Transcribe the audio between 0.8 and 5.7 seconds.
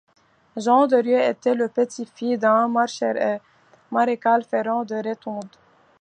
de Rieux était le petit-fils d'un maréchal-ferrant de Rethondes.